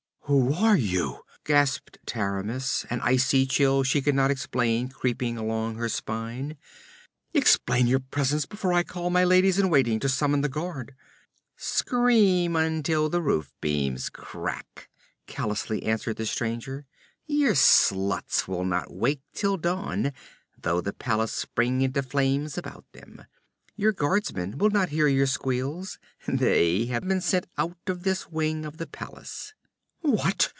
'Who 0.25 0.53
are 0.53 0.77
you?' 0.77 1.23
gasped 1.43 1.97
Taramis, 2.05 2.85
an 2.89 3.01
icy 3.01 3.45
chill 3.45 3.83
she 3.83 4.01
could 4.01 4.15
not 4.15 4.31
explain 4.31 4.87
creeping 4.87 5.37
along 5.37 5.75
her 5.75 5.89
spine. 5.89 6.55
'Explain 7.33 7.85
your 7.87 7.99
presence 7.99 8.45
before 8.45 8.71
I 8.71 8.81
call 8.83 9.09
my 9.09 9.25
ladies 9.25 9.59
in 9.59 9.69
waiting 9.69 9.99
to 9.99 10.07
summon 10.07 10.39
the 10.39 10.47
guard!' 10.47 10.95
'Scream 11.57 12.55
until 12.55 13.09
the 13.09 13.21
roof 13.21 13.51
beams 13.59 14.09
crack,' 14.09 14.87
callously 15.27 15.83
answered 15.83 16.15
the 16.15 16.25
stranger. 16.25 16.85
'Your 17.27 17.53
sluts 17.53 18.47
will 18.47 18.63
not 18.63 18.89
wake 18.89 19.19
till 19.33 19.57
dawn, 19.57 20.13
though 20.57 20.79
the 20.79 20.93
palace 20.93 21.33
spring 21.33 21.81
into 21.81 22.01
flames 22.01 22.57
about 22.57 22.85
them. 22.93 23.25
Your 23.75 23.91
guardsmen 23.91 24.57
will 24.59 24.69
not 24.69 24.89
hear 24.95 25.09
your 25.09 25.27
squeals; 25.27 25.99
they 26.25 26.85
have 26.85 27.05
been 27.05 27.19
sent 27.19 27.47
out 27.57 27.75
of 27.87 28.03
this 28.03 28.29
wing 28.29 28.65
of 28.65 28.77
the 28.77 28.87
palace.' 28.87 29.53
'What!' 30.03 30.49